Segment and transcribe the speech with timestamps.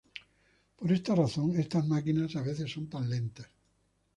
[0.77, 3.47] Por esta razón, estas máquinas a veces son tan lentas.